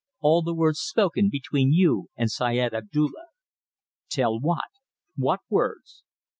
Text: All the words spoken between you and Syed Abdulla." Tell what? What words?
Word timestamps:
All 0.19 0.41
the 0.41 0.55
words 0.55 0.79
spoken 0.79 1.29
between 1.29 1.73
you 1.73 2.09
and 2.15 2.31
Syed 2.31 2.73
Abdulla." 2.73 3.27
Tell 4.09 4.39
what? 4.39 4.65
What 5.15 5.41
words? 5.47 6.01